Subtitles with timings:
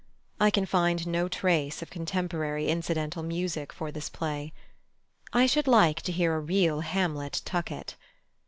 [0.39, 4.51] I can find no trace of contemporary incidental music for this play.
[5.31, 7.95] I should like to hear a real Hamlet tucket.